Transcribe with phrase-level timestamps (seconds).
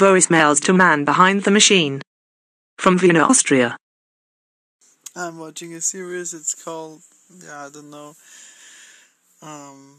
[0.00, 2.00] Voicemails to man behind the machine.
[2.78, 3.76] From Vienna, Austria.
[5.14, 6.32] I'm watching a series.
[6.32, 7.02] It's called
[7.44, 8.14] yeah, I don't know.
[9.42, 9.98] Um,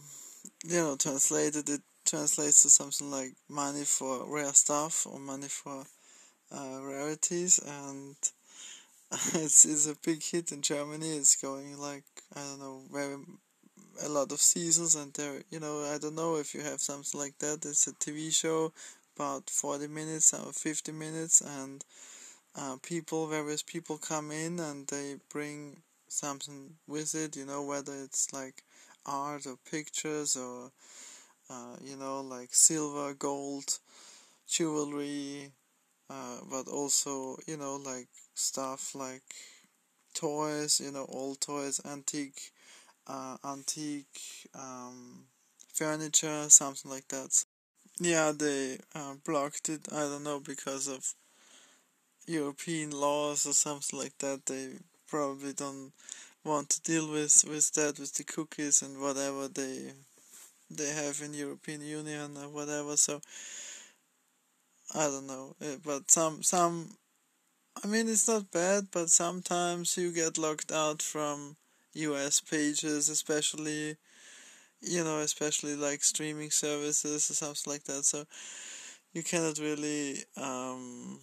[0.66, 5.83] you know, translated it translates to something like money for rare stuff or money for
[6.52, 8.15] uh, rarities, and
[9.36, 11.15] it's it's a big hit in Germany.
[11.15, 12.06] It's going like
[12.36, 13.18] I don't know very
[14.04, 17.20] a lot of seasons, and there you know I don't know if you have something
[17.20, 17.63] like that.
[17.66, 18.73] It's a TV show
[19.16, 21.83] about forty minutes or fifty minutes, and
[22.57, 27.35] uh, people various people come in and they bring something with it.
[27.38, 28.63] You know whether it's like
[29.05, 30.71] art or pictures or
[31.49, 33.79] uh, you know like silver, gold,
[34.47, 35.52] jewelry,
[36.09, 39.23] uh, but also you know like stuff like
[40.13, 42.52] toys, you know, old toys, antique,
[43.07, 45.25] uh, antique um,
[45.73, 47.45] furniture, something like that.
[48.00, 49.88] Yeah, they uh, blocked it.
[49.94, 51.16] I don't know because of
[52.25, 54.45] European laws or something like that.
[54.48, 55.94] They probably don't
[56.44, 59.94] want to deal with with that with the cookies and whatever they
[60.72, 62.98] they have in European Union or whatever.
[62.98, 63.22] So
[64.94, 66.98] I don't know, eh, but some some.
[67.83, 71.58] I mean, it's not bad, but sometimes you get locked out from
[71.94, 72.42] U.S.
[72.42, 73.98] pages, especially,
[74.81, 78.05] you know, especially like streaming services or something like that.
[78.05, 78.25] So
[79.13, 81.19] you cannot really, um,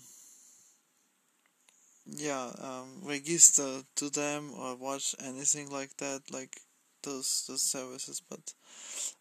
[2.07, 6.61] yeah, um, register to them or watch anything like that, like
[7.03, 8.23] those those services.
[8.29, 8.55] But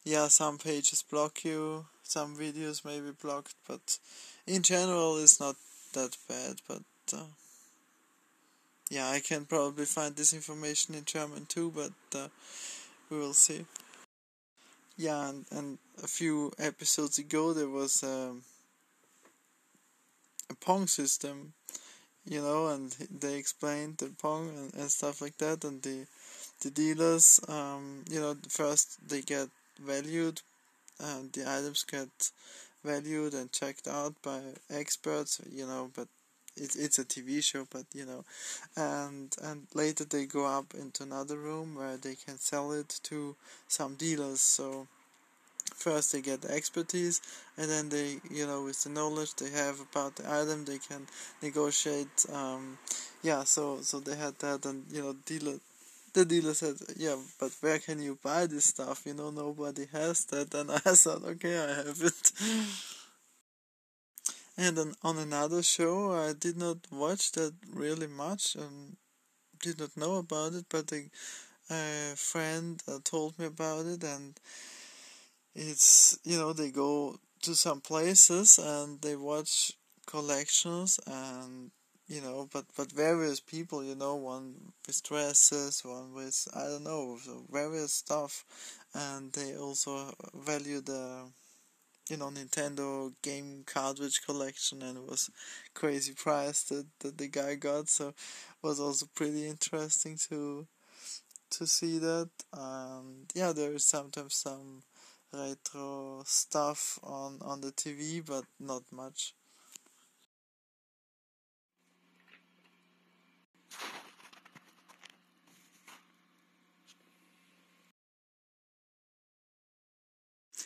[0.04, 3.98] yeah, some pages block you, some videos may be blocked, but
[4.48, 5.56] in general it's not
[5.94, 7.26] that bad but uh,
[8.90, 12.28] yeah i can probably find this information in german too but uh,
[13.10, 13.66] we will see
[14.98, 18.42] yeah and, and a few episodes ago there was um,
[20.50, 21.54] a pong system
[22.26, 26.06] you know and they explained the pong and, and stuff like that and the
[26.62, 29.48] the dealers um, you know first they get
[29.80, 30.42] valued
[31.00, 32.10] and the items get
[32.84, 34.40] valued and checked out by
[34.70, 36.08] experts, you know, but
[36.56, 38.24] it's it's a TV show, but you know,
[38.76, 43.36] and and later they go up into another room where they can sell it to
[43.68, 44.42] some dealers.
[44.42, 44.88] So
[45.76, 47.22] first they get the expertise,
[47.58, 51.08] and then they you know with the knowledge they have about the item they can
[51.42, 52.26] negotiate.
[52.32, 52.78] Um,
[53.24, 55.60] yeah, so so they had that, and you know dealer
[56.14, 59.04] the dealer said, "Yeah, but where can you buy this stuff?
[59.06, 62.32] You know, nobody has that." And I thought, "Okay, I have it."
[64.58, 68.98] and then on another show, I did not watch that really much and
[69.62, 71.10] did not know about it, but a,
[71.72, 74.40] a friend uh, told me about it, and
[75.58, 79.74] it's you know they go to some places and they watch
[80.06, 81.72] collections and
[82.08, 86.84] you know, but but various people, you know, one with dresses, one with I don't
[86.86, 87.18] know,
[87.52, 88.46] various stuff,
[88.94, 91.26] and they also value the,
[92.10, 95.30] you know, Nintendo game cartridge collection, and it was
[95.74, 98.14] crazy price that that the guy got, so
[98.62, 100.66] was also pretty interesting to
[101.50, 104.84] to see that, and yeah, there is sometimes some
[105.34, 109.34] retro stuff on on the TV, but not much.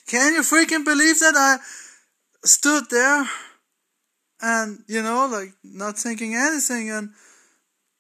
[0.07, 1.57] Can you freaking believe that I
[2.43, 3.25] stood there
[4.41, 7.13] and, you know, like not thinking anything and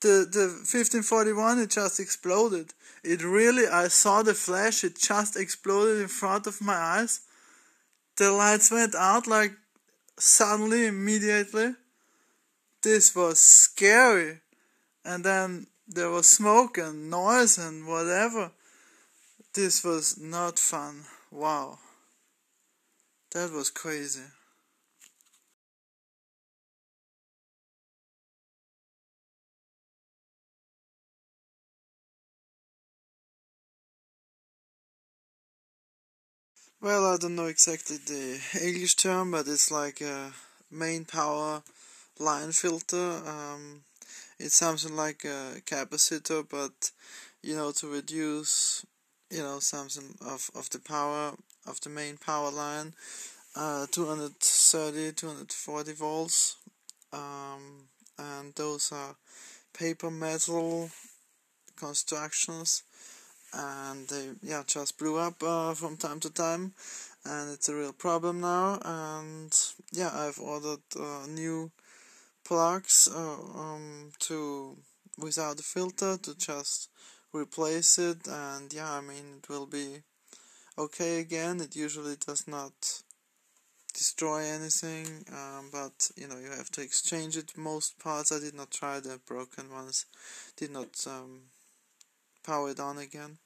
[0.01, 2.73] the, the 1541 it just exploded.
[3.03, 7.21] It really, I saw the flash, it just exploded in front of my eyes.
[8.17, 9.53] The lights went out like
[10.17, 11.75] suddenly, immediately.
[12.81, 14.39] This was scary.
[15.03, 18.51] And then there was smoke and noise and whatever.
[19.53, 21.03] This was not fun.
[21.31, 21.79] Wow.
[23.31, 24.21] That was crazy.
[36.83, 40.33] Well, I don't know exactly the English term, but it's like a
[40.71, 41.61] main power
[42.17, 43.21] line filter.
[43.23, 43.83] Um,
[44.39, 46.89] it's something like a capacitor, but
[47.43, 48.83] you know to reduce
[49.29, 51.33] you know something of, of the power
[51.67, 52.93] of the main power line
[53.55, 56.57] uh, 230 240 volts
[57.13, 57.87] um,
[58.17, 59.15] and those are
[59.73, 60.89] paper metal
[61.75, 62.83] constructions
[63.53, 66.73] and they yeah just blew up uh, from time to time
[67.25, 68.79] and it's a real problem now.
[68.83, 69.53] And
[69.91, 71.71] yeah, I've ordered uh, new
[72.43, 74.77] plugs uh, um, to
[75.17, 76.89] without the filter to just
[77.33, 80.01] replace it, and yeah, I mean it will be
[80.77, 81.61] okay again.
[81.61, 83.01] It usually does not
[83.93, 87.57] destroy anything, um, but you know you have to exchange it.
[87.57, 90.05] Most parts I did not try the broken ones,
[90.57, 91.41] did not um,
[92.43, 93.37] power it on again.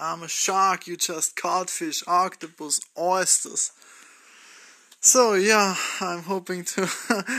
[0.00, 3.72] I'm a shark, you just caught fish, octopus, oysters.
[5.00, 6.88] So yeah, I'm hoping to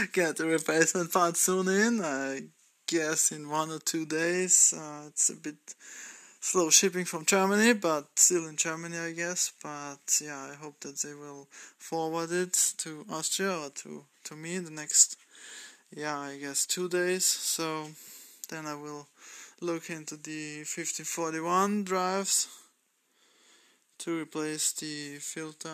[0.14, 2.02] get the replacement part soon in.
[2.04, 2.44] I
[2.90, 4.74] guess in one or two days.
[4.76, 5.76] Uh, it's a bit
[6.40, 9.54] slow shipping from Germany, but still in Germany, I guess.
[9.62, 14.56] But yeah, I hope that they will forward it to Austria or to to me
[14.56, 15.18] in the next,
[15.96, 17.26] yeah, I guess two days.
[17.26, 17.88] So
[18.50, 19.08] then I will
[19.62, 22.48] look into the 1541 drives
[24.00, 25.70] to replace the filter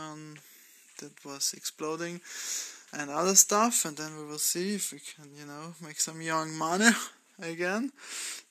[0.99, 2.19] that was exploding
[2.93, 6.21] and other stuff and then we will see if we can you know make some
[6.21, 6.89] young money
[7.41, 7.91] again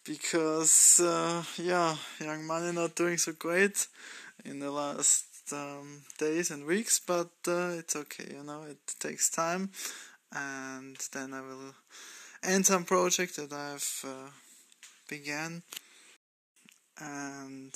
[0.05, 3.87] because uh, yeah young money not doing so great
[4.45, 9.31] in the last um, days and weeks but uh, it's okay you know it takes
[9.31, 9.71] time
[10.35, 11.75] and then I will
[12.43, 14.31] end some project that I've uh,
[15.09, 15.63] began.
[17.01, 17.73] And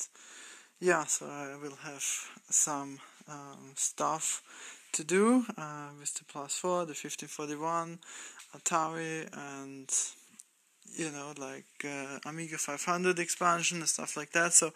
[0.80, 2.04] yeah so I will have
[2.50, 4.42] some um, stuff
[4.92, 7.98] to do uh, with the plus 4 the 1541
[8.56, 9.90] Atari and
[10.96, 14.52] you know like uh, Amiga 500 expansion and stuff like that.
[14.52, 14.72] So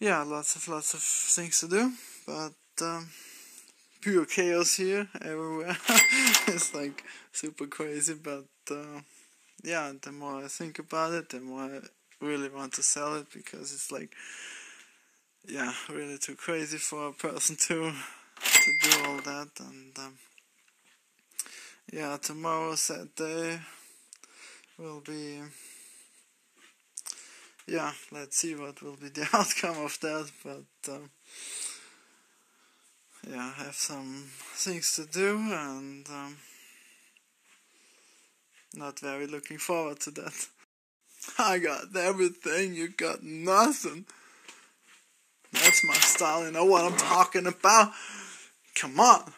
[0.00, 1.92] yeah lots of lots of things to do
[2.26, 3.08] but um,
[4.00, 5.76] pure chaos here everywhere
[6.48, 9.00] it's like super crazy but uh,
[9.62, 11.80] yeah, the more I think about it, the more I
[12.20, 14.14] really want to sell it because it's like,
[15.46, 17.92] yeah, really too crazy for a person to
[18.40, 19.48] to do all that.
[19.60, 20.18] And um,
[21.92, 23.60] yeah, tomorrow, Saturday,
[24.78, 25.40] will be.
[27.66, 31.10] Yeah, let's see what will be the outcome of that, but um,
[33.28, 36.06] yeah, I have some things to do and.
[36.08, 36.36] Um,
[38.74, 40.46] not very looking forward to that.
[41.38, 44.04] I got everything, you got nothing.
[45.52, 47.92] That's my style, you know what I'm talking about?
[48.74, 49.32] Come on.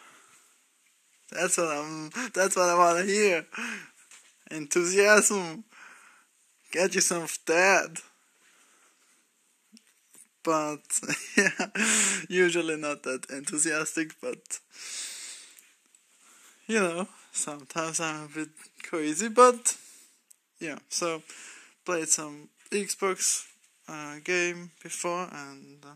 [1.31, 3.47] That's what I'm that's what I wanna hear.
[4.51, 5.65] Enthusiasm.
[6.73, 8.03] Get you some of that.
[10.43, 10.81] But
[11.37, 11.67] yeah,
[12.29, 14.61] usually not that enthusiastic, but
[16.67, 18.49] you know, sometimes I'm a bit
[18.83, 19.77] crazy, but
[20.61, 20.79] yeah.
[20.89, 21.23] So
[21.85, 23.47] played some Xbox
[23.89, 25.95] uh, game before, and uh,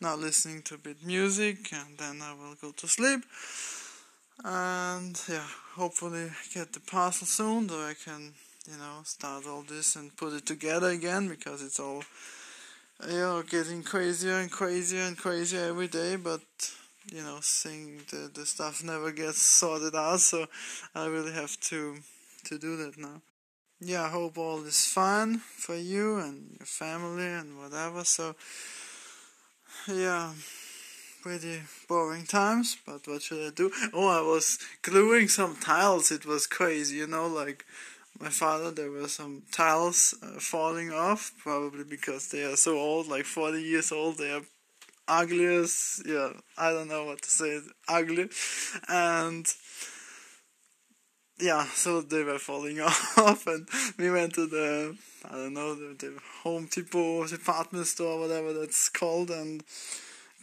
[0.00, 3.20] now listening to a bit music, and then I will go to sleep.
[4.44, 8.34] And yeah, hopefully get the parcel soon, so I can
[8.70, 12.04] you know start all this and put it together again because it's all
[13.08, 16.40] know getting crazier and crazier and crazier every day, but
[17.10, 20.46] you know, seeing the, the stuff never gets sorted out, so
[20.94, 21.96] I really have to
[22.44, 23.22] to do that now.
[23.80, 28.04] Yeah, I hope all is fine for you and your family and whatever.
[28.04, 28.36] So,
[29.88, 30.32] yeah,
[31.20, 33.72] pretty boring times, but what should I do?
[33.92, 36.12] Oh, I was gluing some tiles.
[36.12, 37.64] It was crazy, you know, like
[38.22, 43.08] my father, there were some tiles uh, falling off, probably because they are so old,
[43.08, 44.18] like 40 years old.
[44.18, 44.42] They are
[45.08, 48.28] ugliest yeah i don't know what to say ugly
[48.88, 49.46] and
[51.40, 54.96] yeah so they were falling off and we went to the
[55.28, 59.64] i don't know the, the home depot department store whatever that's called and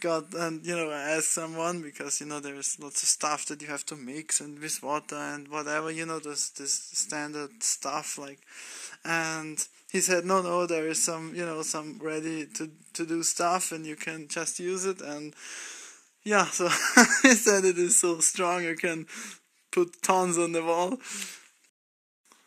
[0.00, 3.62] got and you know I asked someone because you know there's lots of stuff that
[3.62, 8.18] you have to mix and with water and whatever you know this this standard stuff
[8.18, 8.40] like
[9.04, 13.22] and he said no no there is some you know some ready to to do
[13.22, 15.00] stuff and you can just use it.
[15.00, 15.34] And
[16.24, 16.68] yeah so
[17.22, 19.06] he said it is so strong you can
[19.72, 20.98] put tons on the wall.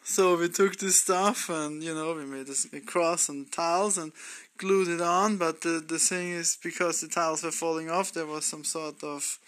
[0.05, 4.11] So we took this stuff and you know we made a cross and tiles and
[4.57, 8.25] glued it on but the, the thing is because the tiles were falling off there
[8.25, 9.39] was some sort of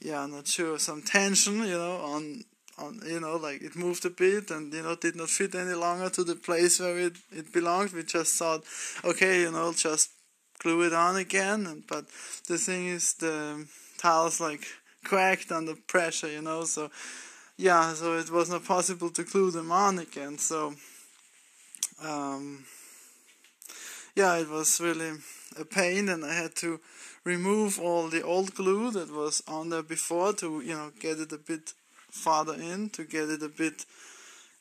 [0.00, 2.44] yeah I'm not sure some tension you know on
[2.78, 5.74] on you know like it moved a bit and you know did not fit any
[5.74, 7.92] longer to the place where it, it belonged.
[7.92, 8.62] We just thought
[9.04, 10.10] okay you know just
[10.58, 11.66] glue it on again.
[11.66, 12.06] And but
[12.48, 13.66] the thing is the
[13.98, 14.64] tiles like
[15.04, 16.88] cracked under pressure you know so
[17.56, 20.38] yeah so it was not possible to glue them on again.
[20.38, 20.74] So
[22.02, 22.64] um
[24.14, 25.12] yeah, it was really
[25.58, 26.80] a pain, and I had to
[27.24, 31.32] remove all the old glue that was on there before to you know get it
[31.32, 31.72] a bit
[32.10, 33.86] farther in to get it a bit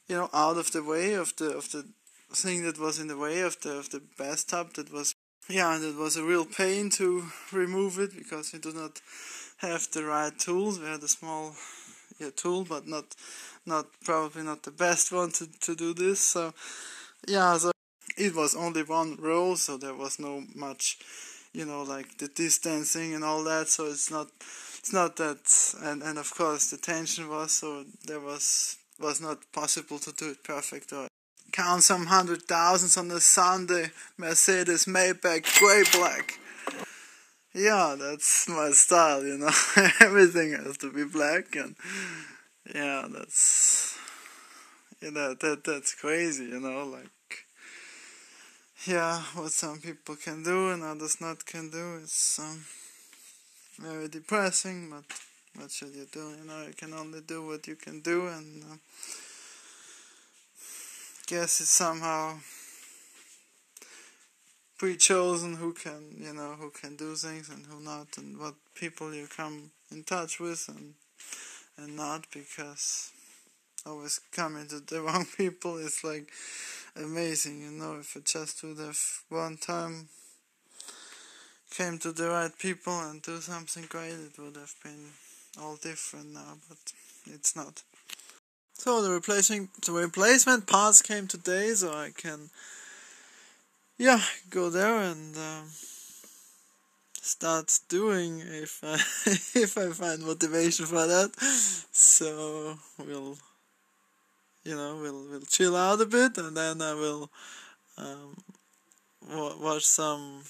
[0.08, 1.86] you know out of the way of the of the
[2.34, 5.16] thing that was in the way of the of the bathtub that was
[5.50, 9.02] yeah and it was a real pain to remove it because we do not
[9.58, 10.80] have the right tools.
[10.80, 11.54] We had a small
[12.20, 13.16] yeah tool but not
[13.66, 16.20] not probably not the best one to, to do this.
[16.20, 16.54] So
[17.28, 17.72] yeah so
[18.18, 20.98] it was only one row so there was no much
[21.54, 24.28] you know like the distancing and all that so it's not
[24.80, 25.40] it's not that
[25.84, 30.32] and and of course the tension was so there was was not possible to do
[30.32, 31.08] it perfect or
[31.52, 36.40] count some hundred thousands on a Sunday Mercedes Maybach grey black.
[37.54, 39.52] Yeah that's my style you know.
[40.00, 41.76] Everything has to be black and
[42.74, 43.98] yeah that's
[45.02, 47.10] you know that that's crazy you know like
[48.88, 52.64] yeah, what some people can do and others not can do is um,
[53.80, 54.90] very depressing.
[54.90, 55.04] But
[55.56, 56.34] what should you do?
[56.40, 58.76] You know, you can only do what you can do, and uh,
[61.28, 62.40] guess it's somehow
[64.78, 69.14] pre-chosen who can, you know, who can do things and who not, and what people
[69.14, 70.96] you come in touch with and
[71.78, 73.12] and not because
[73.86, 76.32] always coming to the wrong people is like
[76.96, 80.10] amazing, you know, if I just would have one time
[81.72, 85.06] came to the right people and do something great, it would have been
[85.60, 86.78] all different now, but
[87.26, 87.84] it's not.
[88.74, 92.50] So the replacing the replacement parts came today, so I can,
[93.98, 95.70] yeah, go there and um,
[97.22, 98.96] start doing if I
[99.60, 101.32] if I find motivation for that.
[101.92, 103.38] So we'll
[104.64, 107.32] you know, we'll we'll chill out a bit, and then I will
[107.98, 108.38] um,
[109.30, 110.44] watch some.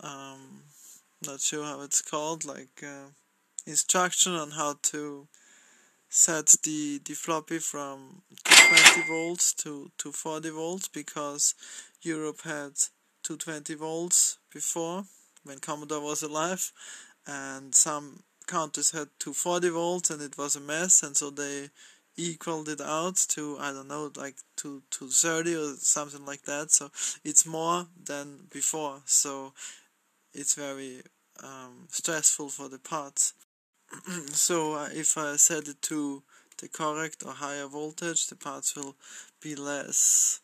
[0.00, 0.62] Um,
[1.26, 3.08] not sure how it's called, like uh,
[3.66, 5.26] instruction on how to
[6.08, 11.54] set the the floppy from 220 volts to to 40 volts because
[12.02, 12.72] Europe had
[13.24, 15.04] 220 volts before
[15.44, 16.72] when Commodore was alive,
[17.26, 21.70] and some countries had 240 volts and it was a mess, and so they
[22.18, 26.70] equaled it out to I don't know like to to 30 or something like that.
[26.70, 26.90] So
[27.24, 29.00] it's more than before.
[29.06, 29.54] So
[30.34, 31.02] it's very
[31.42, 33.34] um, stressful for the parts.
[34.32, 36.22] So uh, if I set it to
[36.60, 38.96] the correct or higher voltage the parts will
[39.40, 40.40] be less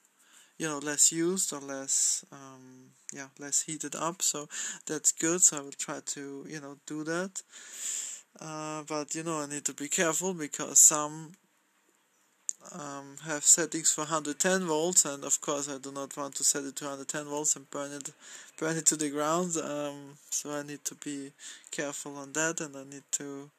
[0.58, 4.22] you know less used or less um, yeah less heated up.
[4.22, 4.48] So
[4.86, 5.42] that's good.
[5.42, 7.42] So I will try to you know do that.
[8.40, 11.32] Uh, but you know I need to be careful because some
[12.72, 16.64] um, have settings for 110 volts and of course I do not want to set
[16.64, 18.12] it to 110 volts and burn it
[18.58, 21.32] burn it to the ground um, so I need to be
[21.70, 23.50] careful on that and I need to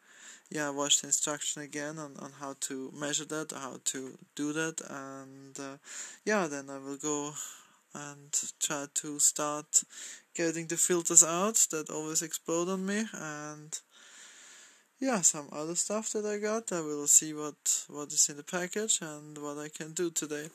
[0.50, 4.82] yeah watch the instruction again on, on how to measure that how to do that
[4.90, 5.78] and uh,
[6.26, 7.34] yeah then I will go
[7.94, 9.84] and try to start
[10.36, 13.80] getting the filters out that always explode on me and
[15.00, 16.72] yeah, some other stuff that I got.
[16.72, 20.48] I will see what, what is in the package and what I can do today.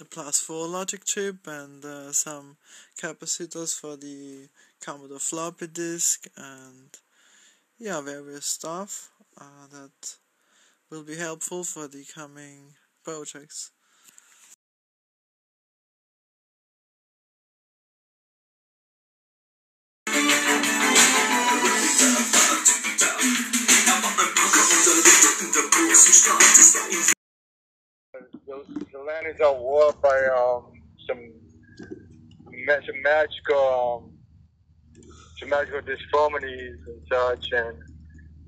[0.00, 2.56] A plus 4 logic chip and uh, some
[3.00, 4.48] capacitors for the
[4.80, 6.90] Commodore floppy disk and
[7.78, 9.10] yeah, various stuff
[9.40, 10.16] uh, that
[10.90, 12.74] will be helpful for the coming
[13.04, 13.70] projects.
[25.54, 25.62] The,
[28.92, 30.72] the land is at war by um,
[31.06, 31.30] some
[32.84, 34.18] some magical um,
[35.38, 37.76] some magical deformities and such, and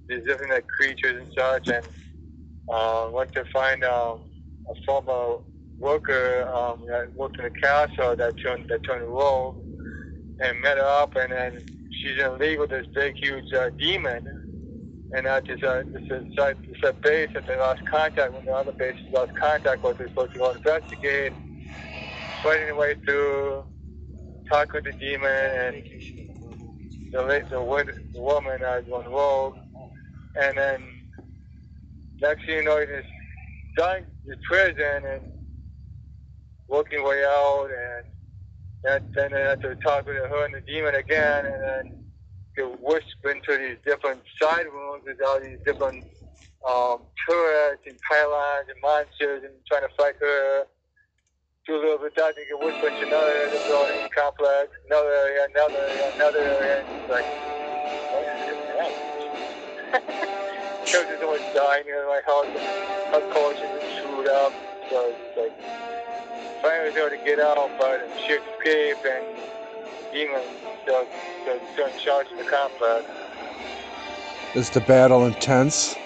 [0.08, 1.86] these different like, creatures and such, and
[2.72, 4.22] uh, went to find um,
[4.68, 5.44] a former
[5.78, 9.56] worker um, that worked in the castle that turned that turned rogue,
[10.40, 11.64] and met her up, and then
[12.02, 14.45] she's in league with this big huge uh, demon
[15.14, 18.44] and that uh, is a, it's a, it's a base that they lost contact when
[18.44, 19.98] the other bases lost contact with.
[19.98, 21.32] They're supposed to go investigate,
[22.42, 23.62] fighting their way through,
[24.50, 25.76] talk with the demon, and
[27.12, 27.18] the,
[27.50, 27.84] the,
[28.14, 29.54] the woman uh, has gone rogue.
[30.40, 30.80] And then
[32.20, 33.04] next thing you know, he's
[33.76, 35.22] done the prison and
[36.68, 38.04] working way out, and
[38.84, 41.95] then, then they have to talk with her and the demon again, and then
[42.56, 46.04] get whisked into these different side rooms with all these different
[46.64, 46.98] um,
[47.28, 50.64] turrets and pylons and monsters and trying to fight her.
[51.66, 54.72] do a little bit of you get wood switch another area of the building complex,
[54.88, 56.80] another area, another area, another area.
[56.80, 57.28] And it's like,
[58.10, 59.06] what is this?
[60.90, 62.50] Children's always dying in my house.
[63.12, 64.52] My culture is chewed up.
[64.90, 65.54] So it's like,
[66.62, 69.26] finally was able to get out, but shit escape and
[70.24, 71.04] still,
[71.72, 73.04] still in charge of the complex.
[74.54, 75.96] Is the battle intense?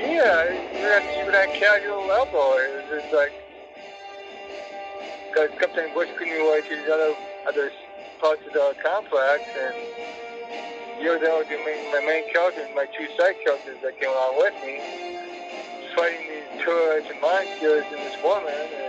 [0.00, 3.32] Yeah, even, even at casual level, it was just like,
[5.28, 7.12] because Captain Bush couldn't away to these other,
[7.46, 7.70] other
[8.20, 9.76] parts of the complex, and
[11.04, 14.56] you know, the main, my main characters, my two side characters that came along with
[14.64, 14.80] me,
[15.94, 18.85] fighting these turrets and monsters and this woman, and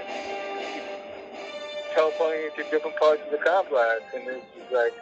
[1.98, 4.94] teleporting into different parts of the complex, and it's just like,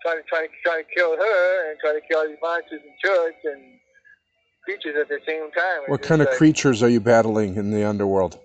[0.00, 2.80] trying to, trying to, trying to kill her and trying to kill all these monsters
[2.80, 3.62] and turrets and
[4.64, 5.84] creatures at the same time.
[5.86, 8.38] What kind of like- creatures are you battling in the underworld?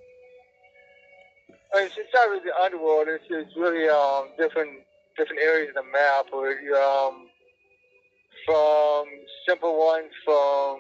[1.74, 3.08] I mean, it's, not really the underworld.
[3.10, 4.70] It's, it's really um different
[5.18, 6.27] different areas of the map.
[6.32, 7.27] Where you, um
[8.46, 9.06] from
[9.48, 10.77] simple ones from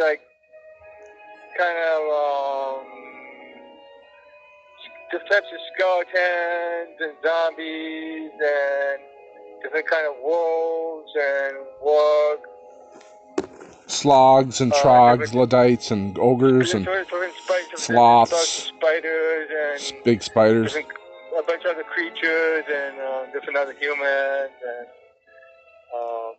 [0.00, 0.20] like
[1.58, 2.86] kind of um
[5.14, 5.20] of
[5.74, 8.98] skeletons and zombies and
[9.62, 12.38] different kind of wolves and warg
[13.88, 15.38] Slogs and Uh, trogs, everything.
[15.38, 18.48] luddites and ogres and different, different, spiders, sloths.
[18.76, 19.48] spiders
[19.92, 20.74] and big spiders.
[20.74, 24.86] a bunch of other creatures and um, different other humans and
[25.96, 26.34] um,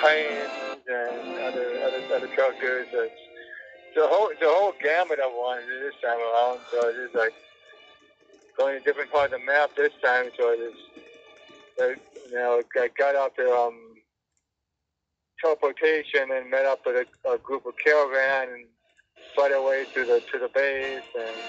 [0.00, 2.86] titans and other other, other characters.
[2.92, 3.20] It's
[3.94, 6.60] the whole the whole gamut of ones this time around.
[6.70, 7.34] So it's like
[8.58, 10.26] going to different parts of the map this time.
[10.38, 10.76] So it's
[11.80, 11.88] uh,
[12.30, 13.94] you know I got out there um
[15.42, 18.66] teleportation and met up with a, a group of caravan and
[19.36, 21.42] fight our way to the to the base and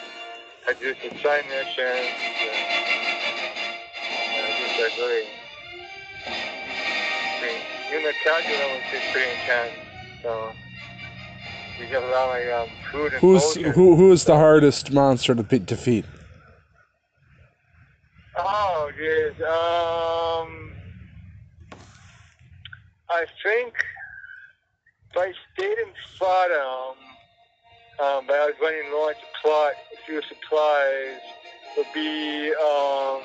[0.68, 2.66] I did some side missions and,
[4.36, 5.28] and I just like really
[7.38, 9.82] I mean even the calculus was just pretty intense.
[10.24, 10.56] So
[11.82, 13.96] we have a lot of like um, food and Who's who?
[13.96, 16.06] Who is the hardest monster to be, defeat?
[18.38, 19.34] Oh, geez.
[19.42, 20.72] Um,
[23.10, 23.74] I think
[25.10, 30.06] if I stayed and fought him, um, but I was running low on supply, a
[30.06, 31.20] few supplies,
[31.78, 33.22] would be um,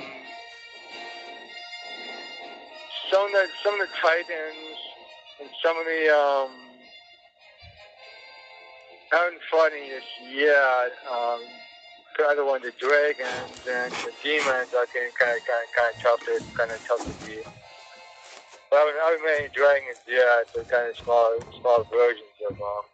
[3.13, 4.79] some of the some of the titans
[5.41, 6.66] and some of the um,
[9.11, 10.93] Fought any this yet.
[11.11, 11.41] Um,
[12.19, 15.97] the other one, the dragons and the demons, are kind of kind of kind of
[16.03, 17.47] tough to kind of tough to beat.
[18.71, 20.51] But I haven't, I haven't made any dragons yet.
[20.55, 21.29] They're kind of small
[21.63, 22.85] small versions of them.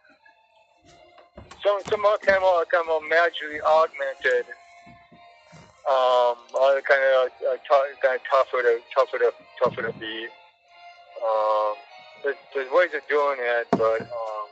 [1.65, 4.47] Some some more kind of more, kind of more magically augmented.
[5.89, 10.31] Um, other kind of uh, t- kind of tougher to tougher to tougher to beat.
[11.21, 11.75] Um,
[12.23, 14.42] there's, there's ways of doing it, but um,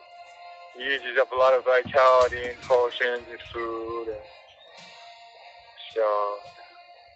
[0.76, 4.08] it uses up a lot of vitality and potions and food.
[4.16, 4.28] And
[5.96, 6.06] so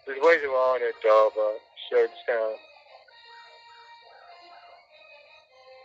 [0.05, 2.59] there's ways around it though, but it's kind of.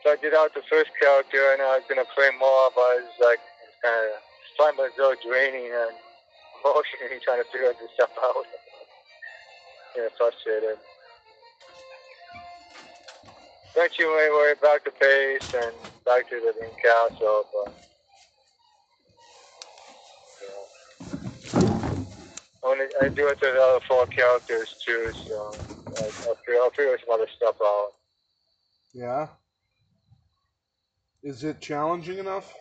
[0.03, 3.21] So I did out the first character, and I was gonna play more, but it's
[3.21, 4.25] like it's kind of
[4.89, 5.95] it's so draining and
[6.65, 8.45] emotionally trying to figure this stuff out.
[9.97, 10.81] yeah, frustrated.
[13.75, 17.75] Eventually, we're back to base and back to the main castle, but.
[20.43, 21.71] Yeah.
[22.65, 25.57] I, I do it to the other four characters too, so
[25.99, 27.91] I, I'll, figure, I'll figure some other stuff out.
[28.93, 29.29] Yeah.
[31.23, 32.53] Is it challenging enough?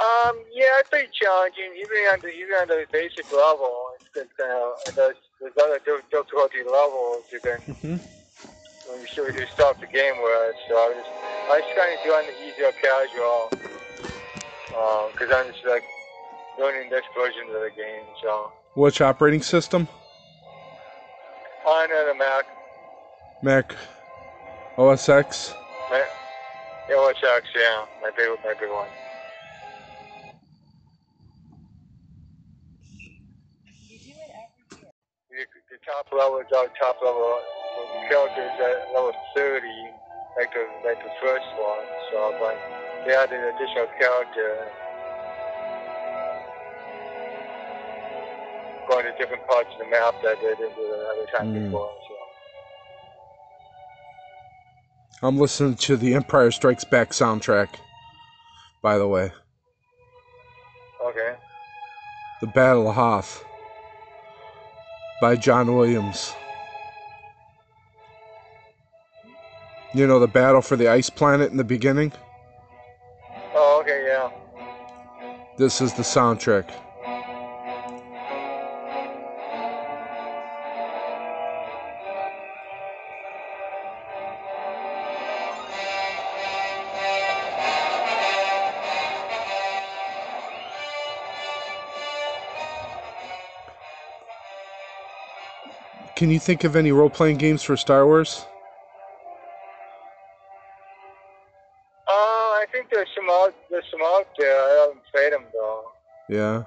[0.00, 3.90] Um, yeah, it's pretty challenging, even on the even on the basic level.
[4.00, 8.19] It's just, uh, there's, there's other di- difficulty levels you can Mm-hmm.
[8.90, 10.56] When you should you start the game with.
[10.68, 11.10] So I was just
[11.50, 13.50] I was trying to do on the easier casual,
[14.76, 15.84] um, because I'm just like
[16.58, 18.04] learning this version of the game.
[18.22, 19.88] So Which operating system?
[21.66, 22.44] on uh, the Mac,
[23.42, 23.76] Mac
[24.78, 25.54] OS X.
[25.90, 26.02] my,
[26.90, 28.88] LSX, yeah, my big my big one.
[35.30, 37.38] The, the top level is our top level
[38.08, 39.66] characters at level 30,
[40.36, 41.86] like the like the first one.
[42.12, 42.56] So, but
[43.06, 44.68] they added an additional character
[48.90, 51.64] going to different parts of the map that they didn't do another time Mm.
[51.66, 51.90] before.
[52.08, 52.14] So.
[55.22, 57.68] I'm listening to the Empire Strikes Back soundtrack.
[58.82, 59.32] By the way,
[61.06, 61.34] Okay.
[62.40, 63.44] The Battle of Hoth
[65.20, 66.34] by John Williams.
[69.92, 72.12] You know the battle for the ice planet in the beginning?
[73.54, 74.30] Oh, okay, yeah.
[75.56, 76.70] This is the soundtrack.
[96.14, 98.46] Can you think of any role playing games for Star Wars?
[106.30, 106.62] Yeah.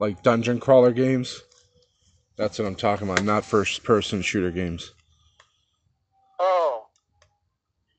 [0.00, 1.40] Like dungeon crawler games?
[2.36, 4.92] That's what I'm talking about, not first person shooter games.
[6.40, 6.86] Oh,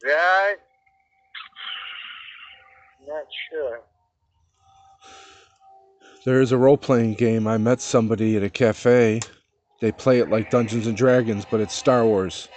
[0.01, 0.55] that.
[3.07, 3.79] Not sure.
[6.25, 7.47] There is a role playing game.
[7.47, 9.21] I met somebody at a cafe.
[9.79, 12.49] They play it like Dungeons and Dragons, but it's Star Wars.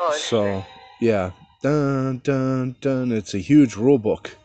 [0.00, 0.16] Oh.
[0.16, 0.64] So,
[1.02, 1.32] yeah.
[1.60, 3.12] Dun dun dun.
[3.12, 4.38] It's a huge rule book.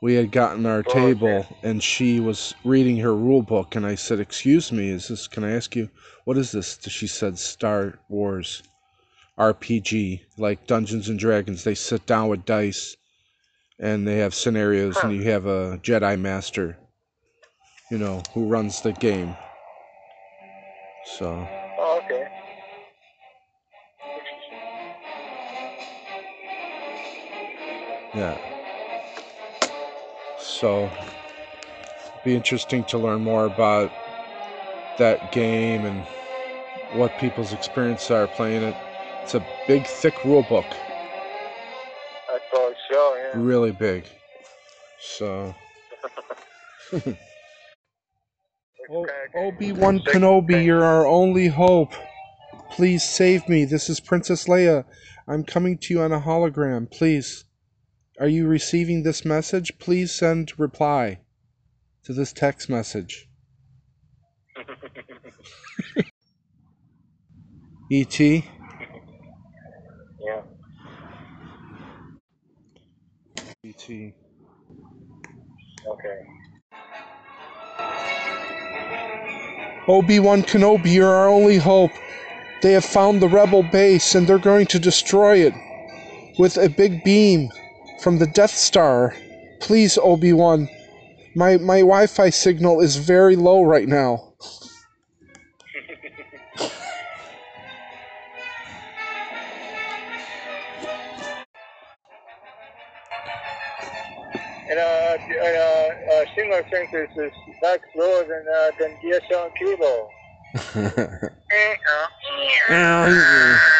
[0.00, 3.96] We had gotten our Oh, table and she was reading her rule book and I
[3.96, 5.90] said, "Excuse me, is this can I ask you
[6.24, 8.62] what is this?" She said Star Wars
[9.38, 11.64] RPG, like Dungeons and Dragons.
[11.64, 12.96] They sit down with dice
[13.78, 16.76] and they have scenarios and you have a Jedi master,
[17.90, 19.36] you know, who runs the game.
[21.18, 21.46] So,
[21.78, 22.28] Oh, okay.
[28.14, 28.47] Yeah.
[30.60, 30.90] So,
[32.24, 33.92] be interesting to learn more about
[34.98, 36.04] that game and
[36.94, 38.74] what people's experiences are playing it.
[39.22, 40.66] It's a big, thick rule book,
[42.28, 42.74] I thought.
[42.90, 43.30] Yeah.
[43.34, 44.06] really big.
[45.00, 45.54] So,
[49.36, 51.92] Obi Wan Kenobi, you're our only hope.
[52.72, 53.64] Please save me.
[53.64, 54.84] This is Princess Leia.
[55.28, 56.90] I'm coming to you on a hologram.
[56.90, 57.44] Please.
[58.20, 59.78] Are you receiving this message?
[59.78, 61.20] Please send reply
[62.02, 63.28] to this text message.
[67.92, 68.44] E.T.
[70.20, 70.42] Yeah.
[73.62, 74.14] E.T.
[75.86, 76.26] Okay.
[79.86, 81.92] Obi Wan Kenobi, you're our only hope.
[82.62, 85.54] They have found the rebel base and they're going to destroy it
[86.36, 87.48] with a big beam
[88.00, 89.14] from the Death Star.
[89.60, 90.68] Please, Obi Wan.
[91.34, 94.32] My my Wi-Fi signal is very low right now.
[104.70, 109.44] And uh, and, uh, uh, Singer thinks it's it's back slower than uh, than DSL
[109.46, 110.10] and cable.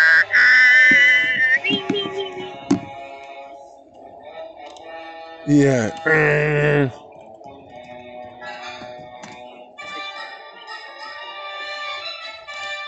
[5.49, 5.91] yeah.
[6.07, 6.95] Mm.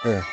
[0.05, 0.25] Yeah.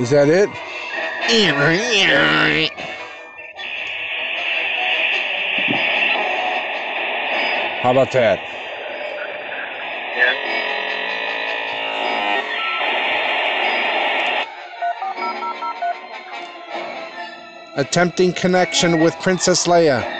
[0.00, 0.48] Is that it?
[7.82, 8.40] How about that?
[17.76, 20.19] Attempting connection with Princess Leia.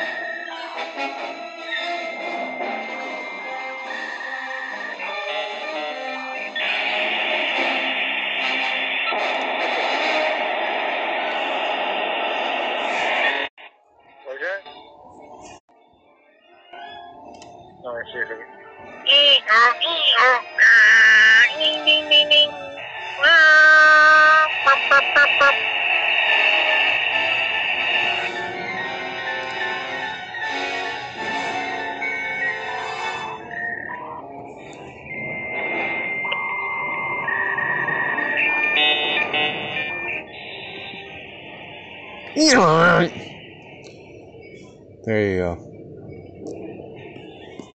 [45.04, 45.58] There you go.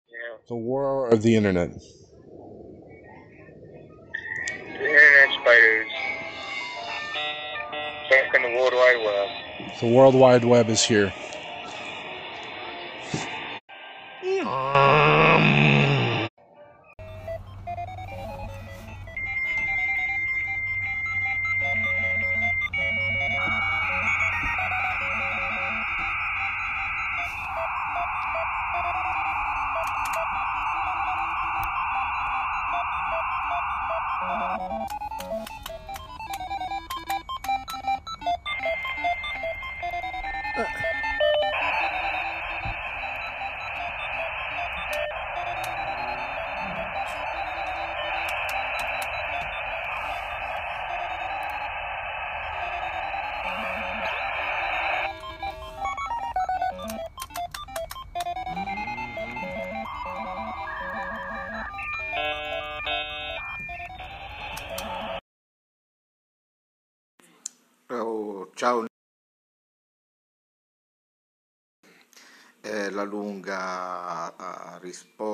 [0.09, 0.37] Yeah.
[0.49, 1.71] The war of the internet.
[4.59, 5.89] The internet spiders.
[8.11, 9.29] Back in the World Wide Web.
[9.81, 11.13] The World Wide Web is here.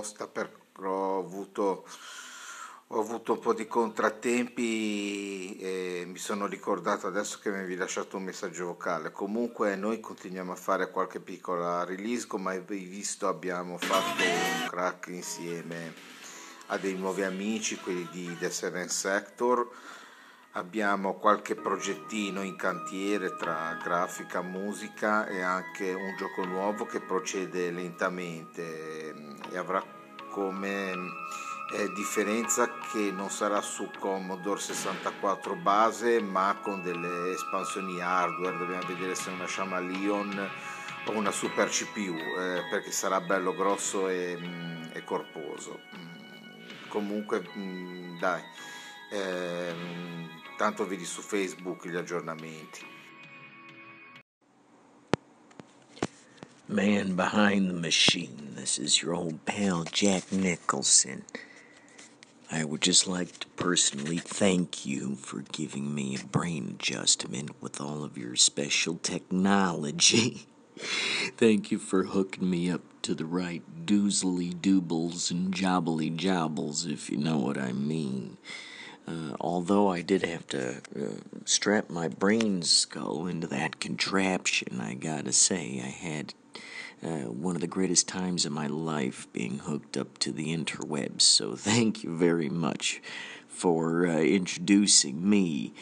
[0.01, 0.49] Risposta però
[0.91, 1.85] ho avuto,
[2.89, 8.17] ho avuto un po' di contrattempi e mi sono ricordato adesso che mi avevi lasciato
[8.17, 9.13] un messaggio vocale.
[9.13, 15.09] Comunque noi continuiamo a fare qualche piccola release, come hai visto abbiamo fatto un crack
[15.09, 15.93] insieme
[16.69, 19.69] a dei nuovi amici, quelli di The Seven Sector.
[20.55, 27.71] Abbiamo qualche progettino in cantiere tra grafica, musica e anche un gioco nuovo che procede
[27.71, 29.81] lentamente ehm, e avrà
[30.29, 30.91] come
[31.73, 38.87] eh, differenza che non sarà su Commodore 64 base ma con delle espansioni hardware, dobbiamo
[38.89, 40.51] vedere se una Shamalion
[41.05, 45.79] o una super CPU eh, perché sarà bello grosso e, mm, e corposo.
[45.97, 48.43] Mm, Comunque mm, dai.
[49.13, 52.85] Ehm, tanto vedi su Facebook gli aggiornamenti.
[56.67, 61.25] Man behind the machine, this is your old pal Jack Nicholson.
[62.53, 67.81] I would just like to personally thank you for giving me a brain adjustment with
[67.81, 70.47] all of your special technology.
[71.39, 77.09] thank you for hooking me up to the right doozly doobles and jobbly jobbles, if
[77.09, 78.37] you know what I mean.
[79.07, 81.09] Uh, although I did have to uh,
[81.45, 86.35] strap my brain skull into that contraption, I gotta say, I had
[87.03, 91.23] uh, one of the greatest times of my life being hooked up to the interwebs.
[91.23, 93.03] So thank you very much
[93.49, 95.75] for uh, introducing me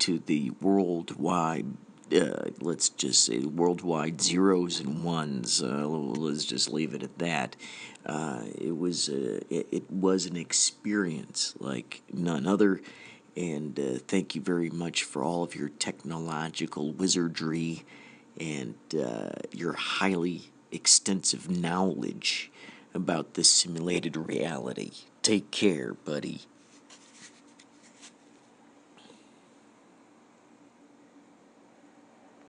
[0.00, 1.66] to the worldwide.
[2.14, 5.62] Uh, let's just say worldwide zeros and ones.
[5.62, 7.54] Uh, let's just leave it at that.
[8.08, 12.80] Uh, it was uh, it, it was an experience like none other,
[13.36, 17.84] and uh, thank you very much for all of your technological wizardry
[18.40, 22.50] and uh, your highly extensive knowledge
[22.94, 24.92] about this simulated reality.
[25.22, 26.47] Take care, buddy.